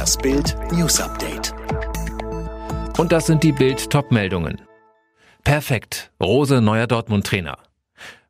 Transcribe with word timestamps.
Das 0.00 0.16
Bild 0.16 0.56
News 0.72 0.98
Update. 0.98 1.52
Und 2.96 3.12
das 3.12 3.26
sind 3.26 3.42
die 3.42 3.52
Bild 3.52 3.90
Topmeldungen. 3.90 4.62
Perfekt. 5.44 6.10
Rose 6.18 6.62
neuer 6.62 6.86
Dortmund 6.86 7.26
Trainer. 7.26 7.58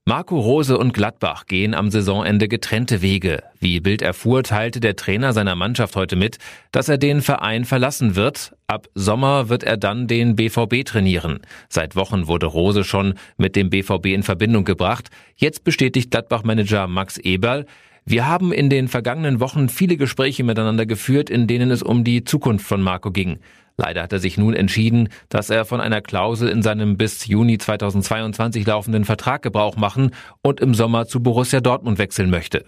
Marco 0.05 0.41
Rose 0.41 0.77
und 0.77 0.93
Gladbach 0.95 1.47
gehen 1.47 1.73
am 1.75 1.93
Saisonende 1.93 2.49
getrennte 2.49 3.03
Wege. 3.03 3.45
Wie 3.61 3.79
Bild 3.79 4.03
erfuhr, 4.03 4.43
teilte 4.43 4.81
der 4.81 4.97
Trainer 4.97 5.33
seiner 5.33 5.55
Mannschaft 5.55 5.95
heute 5.95 6.17
mit, 6.17 6.39
dass 6.73 6.89
er 6.89 6.99
den 6.99 7.23
Verein 7.23 7.65
verlassen 7.65 8.17
wird. 8.17 8.53
Ab 8.67 8.89
Sommer 8.97 9.49
wird 9.49 9.63
er 9.63 9.77
dann 9.77 10.09
den 10.09 10.35
BVB 10.35 10.85
trainieren. 10.85 11.39
Seit 11.69 11.95
Wochen 11.95 12.27
wurde 12.27 12.47
Rose 12.47 12.83
schon 12.83 13.15
mit 13.37 13.55
dem 13.55 13.71
BVB 13.71 14.07
in 14.07 14.25
Verbindung 14.25 14.65
gebracht. 14.65 15.09
Jetzt 15.37 15.63
bestätigt 15.63 16.11
Gladbach-Manager 16.11 16.89
Max 16.89 17.17
Eberl, 17.17 17.65
wir 18.05 18.27
haben 18.27 18.53
in 18.53 18.71
den 18.71 18.89
vergangenen 18.89 19.41
Wochen 19.41 19.69
viele 19.69 19.97
Gespräche 19.97 20.45
miteinander 20.45 20.87
geführt, 20.87 21.31
in 21.31 21.47
denen 21.47 21.71
es 21.71 21.83
um 21.83 22.05
die 22.05 22.25
Zukunft 22.25 22.67
von 22.67 22.83
Marco 22.83 23.11
ging. 23.11 23.39
Leider 23.77 24.03
hat 24.03 24.13
er 24.13 24.19
sich 24.19 24.37
nun 24.37 24.53
entschieden, 24.53 25.09
dass 25.31 25.49
er 25.49 25.65
von 25.65 25.81
einer 25.81 26.03
Klausel 26.03 26.49
in 26.49 26.63
seinem 26.63 26.97
bis 26.97 27.27
Juni 27.27 27.57
2022 27.57 28.67
laufenden 28.67 29.05
Vertrag 29.05 29.43
Gebrauch 29.43 29.77
machen 29.77 30.11
und 30.43 30.61
im 30.61 30.75
Sommer 30.75 31.07
zu 31.07 31.23
Borussia 31.23 31.61
Dortmund 31.61 31.99
wechseln 31.99 32.29
möchte. 32.29 32.65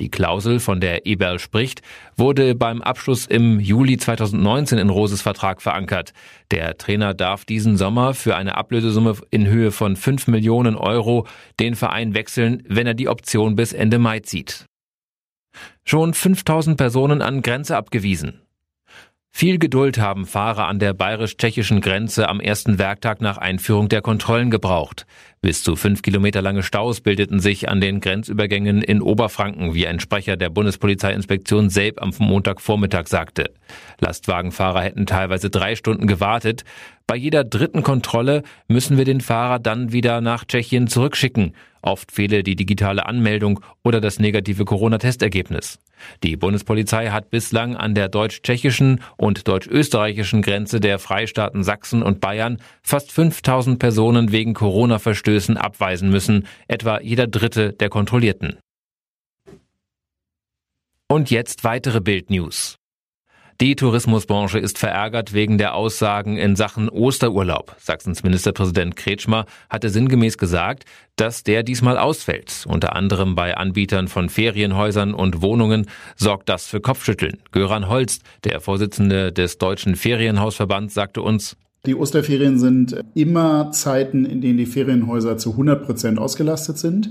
Die 0.00 0.10
Klausel, 0.10 0.58
von 0.58 0.80
der 0.80 1.06
Eberl 1.06 1.38
spricht, 1.38 1.82
wurde 2.16 2.54
beim 2.54 2.82
Abschluss 2.82 3.26
im 3.26 3.60
Juli 3.60 3.98
2019 3.98 4.78
in 4.78 4.90
Roses 4.90 5.22
Vertrag 5.22 5.62
verankert. 5.62 6.12
Der 6.50 6.76
Trainer 6.76 7.14
darf 7.14 7.44
diesen 7.44 7.76
Sommer 7.76 8.14
für 8.14 8.36
eine 8.36 8.56
Ablösesumme 8.56 9.16
in 9.30 9.46
Höhe 9.46 9.70
von 9.70 9.96
5 9.96 10.28
Millionen 10.28 10.76
Euro 10.76 11.26
den 11.60 11.74
Verein 11.74 12.14
wechseln, 12.14 12.62
wenn 12.68 12.86
er 12.86 12.94
die 12.94 13.08
Option 13.08 13.54
bis 13.54 13.72
Ende 13.72 13.98
Mai 13.98 14.20
zieht. 14.20 14.66
Schon 15.84 16.14
5000 16.14 16.76
Personen 16.76 17.22
an 17.22 17.42
Grenze 17.42 17.76
abgewiesen. 17.76 18.42
Viel 19.34 19.58
Geduld 19.58 19.98
haben 19.98 20.26
Fahrer 20.26 20.68
an 20.68 20.78
der 20.78 20.92
bayerisch-tschechischen 20.92 21.80
Grenze 21.80 22.28
am 22.28 22.38
ersten 22.38 22.78
Werktag 22.78 23.22
nach 23.22 23.38
Einführung 23.38 23.88
der 23.88 24.02
Kontrollen 24.02 24.50
gebraucht. 24.50 25.06
Bis 25.40 25.64
zu 25.64 25.74
fünf 25.74 26.02
Kilometer 26.02 26.42
lange 26.42 26.62
Staus 26.62 27.00
bildeten 27.00 27.40
sich 27.40 27.68
an 27.68 27.80
den 27.80 28.00
Grenzübergängen 28.00 28.82
in 28.82 29.00
Oberfranken, 29.00 29.72
wie 29.72 29.86
ein 29.86 30.00
Sprecher 30.00 30.36
der 30.36 30.50
Bundespolizeiinspektion 30.50 31.70
Selb 31.70 32.00
am 32.02 32.12
Montagvormittag 32.18 33.08
sagte. 33.08 33.50
Lastwagenfahrer 34.00 34.82
hätten 34.82 35.06
teilweise 35.06 35.48
drei 35.48 35.76
Stunden 35.76 36.06
gewartet. 36.06 36.64
Bei 37.06 37.16
jeder 37.16 37.42
dritten 37.42 37.82
Kontrolle 37.82 38.42
müssen 38.68 38.98
wir 38.98 39.06
den 39.06 39.22
Fahrer 39.22 39.58
dann 39.58 39.92
wieder 39.92 40.20
nach 40.20 40.44
Tschechien 40.44 40.88
zurückschicken. 40.88 41.54
Oft 41.82 42.12
fehle 42.12 42.44
die 42.44 42.56
digitale 42.56 43.06
Anmeldung 43.06 43.60
oder 43.82 44.00
das 44.00 44.20
negative 44.20 44.64
Corona-Testergebnis. 44.64 45.80
Die 46.22 46.36
Bundespolizei 46.36 47.10
hat 47.10 47.30
bislang 47.30 47.76
an 47.76 47.94
der 47.94 48.08
deutsch-tschechischen 48.08 49.00
und 49.16 49.48
deutsch-österreichischen 49.48 50.42
Grenze 50.42 50.80
der 50.80 50.98
Freistaaten 50.98 51.64
Sachsen 51.64 52.02
und 52.02 52.20
Bayern 52.20 52.58
fast 52.82 53.12
5000 53.12 53.78
Personen 53.78 54.32
wegen 54.32 54.54
Corona-Verstößen 54.54 55.56
abweisen 55.56 56.10
müssen, 56.10 56.46
etwa 56.68 57.00
jeder 57.00 57.26
dritte 57.26 57.72
der 57.72 57.88
Kontrollierten. 57.88 58.58
Und 61.08 61.30
jetzt 61.30 61.64
weitere 61.64 62.00
Bild-News. 62.00 62.78
Die 63.60 63.76
Tourismusbranche 63.76 64.58
ist 64.58 64.78
verärgert 64.78 65.32
wegen 65.32 65.58
der 65.58 65.74
Aussagen 65.74 66.36
in 66.36 66.56
Sachen 66.56 66.88
Osterurlaub. 66.88 67.76
Sachsens 67.78 68.22
Ministerpräsident 68.22 68.96
Kretschmer 68.96 69.46
hatte 69.70 69.90
sinngemäß 69.90 70.38
gesagt, 70.38 70.84
dass 71.16 71.44
der 71.44 71.62
diesmal 71.62 71.98
ausfällt. 71.98 72.64
Unter 72.66 72.96
anderem 72.96 73.34
bei 73.34 73.56
Anbietern 73.56 74.08
von 74.08 74.28
Ferienhäusern 74.28 75.14
und 75.14 75.42
Wohnungen 75.42 75.86
sorgt 76.16 76.48
das 76.48 76.66
für 76.66 76.80
Kopfschütteln. 76.80 77.38
Göran 77.52 77.88
Holst, 77.88 78.22
der 78.44 78.60
Vorsitzende 78.60 79.32
des 79.32 79.58
Deutschen 79.58 79.96
Ferienhausverbands, 79.96 80.94
sagte 80.94 81.22
uns, 81.22 81.56
die 81.84 81.96
Osterferien 81.96 82.60
sind 82.60 83.02
immer 83.14 83.72
Zeiten, 83.72 84.24
in 84.24 84.40
denen 84.40 84.56
die 84.56 84.66
Ferienhäuser 84.66 85.36
zu 85.36 85.50
100 85.50 85.84
Prozent 85.84 86.18
ausgelastet 86.18 86.78
sind. 86.78 87.10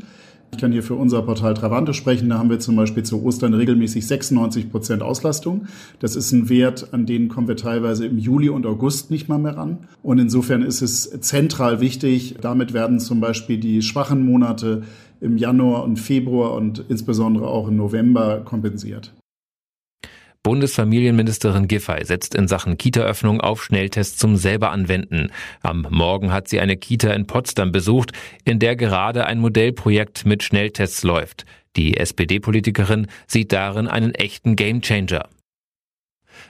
Ich 0.53 0.57
kann 0.57 0.73
hier 0.73 0.83
für 0.83 0.95
unser 0.95 1.21
Portal 1.21 1.53
Travante 1.53 1.93
sprechen. 1.93 2.29
Da 2.29 2.37
haben 2.37 2.49
wir 2.49 2.59
zum 2.59 2.75
Beispiel 2.75 3.03
zu 3.03 3.23
Ostern 3.23 3.53
regelmäßig 3.53 4.05
96 4.05 4.69
Prozent 4.69 5.01
Auslastung. 5.01 5.67
Das 5.99 6.15
ist 6.15 6.31
ein 6.33 6.49
Wert, 6.49 6.89
an 6.91 7.05
den 7.05 7.29
kommen 7.29 7.47
wir 7.47 7.55
teilweise 7.55 8.05
im 8.05 8.17
Juli 8.19 8.49
und 8.49 8.65
August 8.65 9.11
nicht 9.11 9.29
mal 9.29 9.39
mehr 9.39 9.55
ran. 9.55 9.79
Und 10.03 10.19
insofern 10.19 10.61
ist 10.61 10.81
es 10.81 11.09
zentral 11.21 11.79
wichtig. 11.79 12.35
Damit 12.41 12.73
werden 12.73 12.99
zum 12.99 13.21
Beispiel 13.21 13.57
die 13.57 13.81
schwachen 13.81 14.25
Monate 14.25 14.83
im 15.21 15.37
Januar 15.37 15.83
und 15.83 15.97
Februar 15.97 16.53
und 16.53 16.83
insbesondere 16.89 17.47
auch 17.47 17.67
im 17.67 17.77
November 17.77 18.41
kompensiert. 18.41 19.13
Bundesfamilienministerin 20.43 21.67
Giffey 21.67 22.03
setzt 22.03 22.33
in 22.33 22.47
Sachen 22.47 22.77
Kita-Öffnung 22.77 23.41
auf 23.41 23.63
Schnelltests 23.63 24.17
zum 24.17 24.37
selber 24.37 24.71
anwenden. 24.71 25.31
Am 25.61 25.85
Morgen 25.89 26.33
hat 26.33 26.47
sie 26.47 26.59
eine 26.59 26.77
Kita 26.77 27.13
in 27.13 27.27
Potsdam 27.27 27.71
besucht, 27.71 28.11
in 28.43 28.57
der 28.57 28.75
gerade 28.75 29.25
ein 29.25 29.39
Modellprojekt 29.39 30.25
mit 30.25 30.41
Schnelltests 30.41 31.03
läuft. 31.03 31.45
Die 31.75 31.95
SPD-Politikerin 31.97 33.07
sieht 33.27 33.51
darin 33.53 33.87
einen 33.87 34.15
echten 34.15 34.55
Gamechanger. 34.55 35.29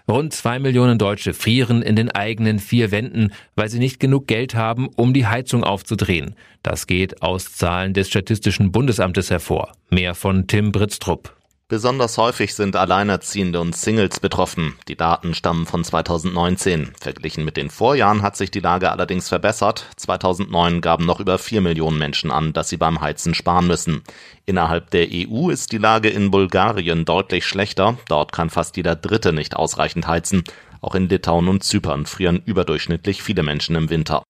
Rund 0.08 0.34
zwei 0.34 0.58
Millionen 0.60 0.98
Deutsche 0.98 1.34
frieren 1.34 1.82
in 1.82 1.96
den 1.96 2.12
eigenen 2.12 2.60
vier 2.60 2.92
Wänden, 2.92 3.34
weil 3.56 3.70
sie 3.70 3.80
nicht 3.80 4.00
genug 4.00 4.28
Geld 4.28 4.56
haben, 4.56 4.88
um 4.96 5.14
die 5.14 5.28
Heizung 5.28 5.64
aufzudrehen. 5.64 6.36
Das 6.64 6.88
geht 6.88 7.22
aus 7.22 7.54
Zahlen 7.54 7.94
des 7.94 8.08
Statistischen 8.08 8.72
Bundesamtes 8.72 9.30
hervor. 9.30 9.74
Mehr 9.90 10.16
von 10.16 10.48
Tim 10.48 10.72
Britztrup. 10.72 11.41
Besonders 11.72 12.18
häufig 12.18 12.54
sind 12.54 12.76
Alleinerziehende 12.76 13.62
und 13.62 13.78
Singles 13.78 14.20
betroffen. 14.20 14.78
Die 14.90 14.98
Daten 14.98 15.34
stammen 15.34 15.66
von 15.66 15.86
2019. 15.86 16.92
Verglichen 17.00 17.46
mit 17.46 17.56
den 17.56 17.70
Vorjahren 17.70 18.24
hat 18.24 18.36
sich 18.36 18.52
die 18.52 18.60
Lage 18.60 18.92
allerdings 18.92 19.30
verbessert. 19.30 19.86
2009 19.96 20.82
gaben 20.82 21.06
noch 21.06 21.22
über 21.22 21.38
vier 21.38 21.62
Millionen 21.62 21.98
Menschen 21.98 22.30
an, 22.30 22.52
dass 22.52 22.68
sie 22.68 22.76
beim 22.76 23.00
Heizen 23.00 23.34
sparen 23.34 23.68
müssen. 23.68 24.04
Innerhalb 24.46 24.90
der 24.92 25.08
EU 25.14 25.50
ist 25.50 25.72
die 25.72 25.78
Lage 25.78 26.10
in 26.10 26.30
Bulgarien 26.30 27.06
deutlich 27.06 27.46
schlechter. 27.46 27.98
Dort 28.10 28.34
kann 28.34 28.50
fast 28.50 28.76
jeder 28.76 28.98
Dritte 28.98 29.32
nicht 29.32 29.56
ausreichend 29.56 30.08
heizen. 30.08 30.44
Auch 30.82 30.94
in 30.94 31.08
Litauen 31.08 31.48
und 31.48 31.64
Zypern 31.64 32.06
frieren 32.06 32.42
überdurchschnittlich 32.44 33.24
viele 33.24 33.44
Menschen 33.44 33.78
im 33.78 33.90
Winter. 33.90 34.24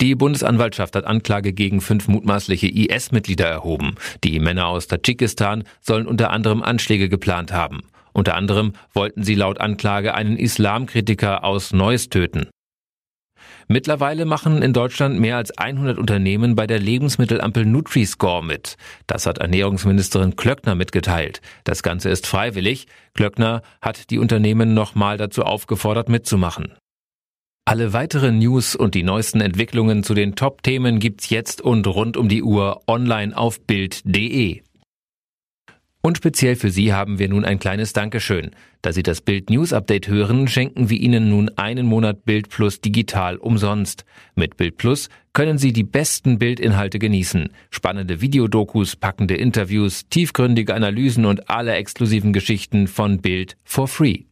Die 0.00 0.14
Bundesanwaltschaft 0.14 0.96
hat 0.96 1.04
Anklage 1.04 1.52
gegen 1.52 1.80
fünf 1.80 2.08
mutmaßliche 2.08 2.68
IS-Mitglieder 2.68 3.46
erhoben. 3.46 3.94
Die 4.24 4.38
Männer 4.40 4.66
aus 4.66 4.86
Tadschikistan 4.86 5.64
sollen 5.80 6.06
unter 6.06 6.30
anderem 6.30 6.62
Anschläge 6.62 7.08
geplant 7.08 7.52
haben. 7.52 7.80
Unter 8.12 8.34
anderem 8.34 8.72
wollten 8.94 9.22
sie 9.22 9.34
laut 9.34 9.60
Anklage 9.60 10.14
einen 10.14 10.36
Islamkritiker 10.36 11.44
aus 11.44 11.72
Neuss 11.72 12.08
töten. 12.08 12.48
Mittlerweile 13.70 14.24
machen 14.24 14.62
in 14.62 14.72
Deutschland 14.72 15.20
mehr 15.20 15.36
als 15.36 15.56
100 15.56 15.98
Unternehmen 15.98 16.54
bei 16.54 16.66
der 16.66 16.78
Lebensmittelampel 16.78 17.66
Nutri-Score 17.66 18.42
mit. 18.42 18.76
Das 19.06 19.26
hat 19.26 19.38
Ernährungsministerin 19.38 20.36
Klöckner 20.36 20.74
mitgeteilt. 20.74 21.42
Das 21.64 21.82
Ganze 21.82 22.08
ist 22.08 22.26
freiwillig. 22.26 22.86
Klöckner 23.12 23.60
hat 23.82 24.08
die 24.10 24.18
Unternehmen 24.18 24.72
nochmal 24.72 25.18
dazu 25.18 25.42
aufgefordert, 25.42 26.08
mitzumachen. 26.08 26.72
Alle 27.68 27.92
weiteren 27.92 28.38
News 28.38 28.74
und 28.74 28.94
die 28.94 29.02
neuesten 29.02 29.42
Entwicklungen 29.42 30.02
zu 30.02 30.14
den 30.14 30.36
Top-Themen 30.36 31.00
gibt's 31.00 31.28
jetzt 31.28 31.60
und 31.60 31.86
rund 31.86 32.16
um 32.16 32.30
die 32.30 32.42
Uhr 32.42 32.80
online 32.86 33.36
auf 33.36 33.60
Bild.de. 33.60 34.62
Und 36.00 36.16
speziell 36.16 36.56
für 36.56 36.70
Sie 36.70 36.94
haben 36.94 37.18
wir 37.18 37.28
nun 37.28 37.44
ein 37.44 37.58
kleines 37.58 37.92
Dankeschön. 37.92 38.52
Da 38.80 38.92
Sie 38.92 39.02
das 39.02 39.20
Bild 39.20 39.50
News 39.50 39.74
Update 39.74 40.08
hören, 40.08 40.48
schenken 40.48 40.88
wir 40.88 40.98
Ihnen 40.98 41.28
nun 41.28 41.50
einen 41.58 41.84
Monat 41.84 42.24
Bild 42.24 42.48
Plus 42.48 42.80
digital 42.80 43.36
umsonst. 43.36 44.06
Mit 44.34 44.56
Bild 44.56 44.78
Plus 44.78 45.10
können 45.34 45.58
Sie 45.58 45.74
die 45.74 45.84
besten 45.84 46.38
Bildinhalte 46.38 46.98
genießen. 46.98 47.50
Spannende 47.68 48.22
Videodokus, 48.22 48.96
packende 48.96 49.34
Interviews, 49.34 50.08
tiefgründige 50.08 50.74
Analysen 50.74 51.26
und 51.26 51.50
alle 51.50 51.74
exklusiven 51.74 52.32
Geschichten 52.32 52.86
von 52.86 53.20
Bild 53.20 53.58
for 53.62 53.88
free. 53.88 54.22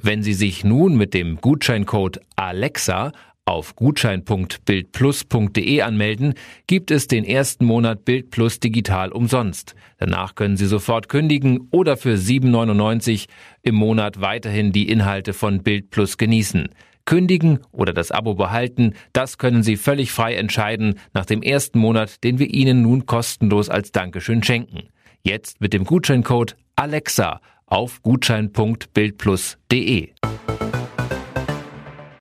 Wenn 0.00 0.22
Sie 0.22 0.34
sich 0.34 0.62
nun 0.64 0.96
mit 0.96 1.14
dem 1.14 1.40
Gutscheincode 1.40 2.20
Alexa 2.36 3.10
auf 3.44 3.74
gutschein.bildplus.de 3.74 5.82
anmelden, 5.82 6.34
gibt 6.66 6.90
es 6.90 7.06
den 7.08 7.24
ersten 7.24 7.64
Monat 7.64 8.04
Bild 8.04 8.30
Plus 8.30 8.60
digital 8.60 9.12
umsonst. 9.12 9.74
Danach 9.98 10.36
können 10.36 10.56
Sie 10.56 10.66
sofort 10.66 11.08
kündigen 11.08 11.68
oder 11.70 11.96
für 11.96 12.14
7,99 12.14 13.26
im 13.62 13.74
Monat 13.74 14.20
weiterhin 14.20 14.72
die 14.72 14.88
Inhalte 14.88 15.32
von 15.32 15.62
Bild 15.62 15.90
Plus 15.90 16.16
genießen. 16.16 16.68
Kündigen 17.06 17.58
oder 17.72 17.92
das 17.92 18.12
Abo 18.12 18.34
behalten, 18.34 18.94
das 19.12 19.36
können 19.36 19.64
Sie 19.64 19.76
völlig 19.76 20.12
frei 20.12 20.36
entscheiden 20.36 20.94
nach 21.12 21.26
dem 21.26 21.42
ersten 21.42 21.80
Monat, 21.80 22.22
den 22.22 22.38
wir 22.38 22.48
Ihnen 22.48 22.82
nun 22.82 23.06
kostenlos 23.06 23.68
als 23.68 23.90
Dankeschön 23.90 24.44
schenken. 24.44 24.90
Jetzt 25.22 25.60
mit 25.60 25.72
dem 25.72 25.84
Gutscheincode 25.84 26.56
Alexa 26.76 27.40
auf 27.70 28.02
gutschein.bildplus.de. 28.02 30.10